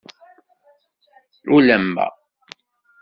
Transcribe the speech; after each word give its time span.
Ulamma. 1.57 2.05